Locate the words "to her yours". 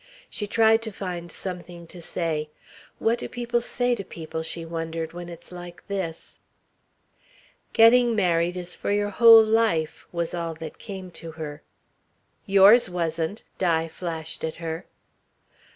11.21-12.89